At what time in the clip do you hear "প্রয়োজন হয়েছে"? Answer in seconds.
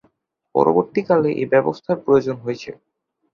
2.05-2.71